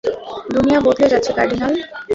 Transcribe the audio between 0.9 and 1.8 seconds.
যাচ্ছে, কার্ডিনাল।